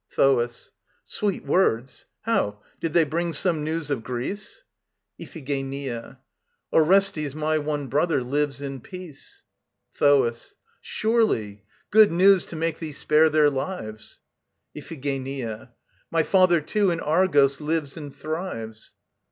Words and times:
THOAS. 0.15 0.71
Sweet 1.05 1.45
words? 1.45 2.07
How, 2.21 2.59
did 2.79 2.91
they 2.93 3.03
bring 3.03 3.33
some 3.33 3.63
news 3.63 3.91
of 3.91 4.03
Greece? 4.03 4.63
IPHIGENIA. 5.19 6.17
Orestes, 6.73 7.35
my 7.35 7.59
one 7.59 7.85
brother, 7.85 8.23
lives 8.23 8.61
in 8.61 8.79
peace. 8.81 9.43
THOAS. 9.93 10.55
Surely! 10.81 11.65
Good 11.91 12.11
news 12.11 12.45
to 12.45 12.55
make 12.55 12.79
thee 12.79 12.93
spare 12.93 13.29
their 13.29 13.51
lives... 13.51 14.19
IPHIGENIA. 14.75 15.69
My 16.09 16.23
father 16.23 16.61
too 16.61 16.89
in 16.89 16.99
Argos 16.99 17.61
lives 17.61 17.95
and 17.95 18.11
thrives. 18.15 18.93